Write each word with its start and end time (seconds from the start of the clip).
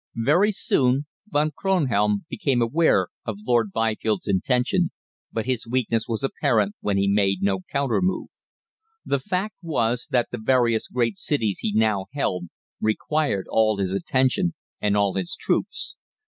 Very 0.25 0.51
soon 0.51 1.05
Von 1.29 1.51
Kronhelm 1.51 2.25
became 2.27 2.59
aware 2.59 3.09
of 3.23 3.37
Lord 3.45 3.71
Byfield's 3.71 4.27
intentions, 4.27 4.89
but 5.31 5.45
his 5.45 5.67
weakness 5.67 6.07
was 6.07 6.23
apparent 6.23 6.73
when 6.81 6.97
he 6.97 7.07
made 7.07 7.43
no 7.43 7.59
counter 7.71 7.99
move. 8.01 8.29
The 9.05 9.19
fact 9.19 9.57
was 9.61 10.07
that 10.09 10.29
the 10.31 10.39
various 10.41 10.87
great 10.87 11.17
cities 11.19 11.59
he 11.59 11.71
now 11.71 12.07
held 12.13 12.45
required 12.79 13.45
all 13.47 13.77
his 13.77 13.93
attention 13.93 14.55
and 14.81 14.97
all 14.97 15.13
his 15.13 15.35
troops. 15.39 15.95